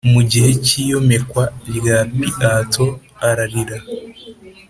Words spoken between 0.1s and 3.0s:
Mu gihe cy iyomekwa rya piato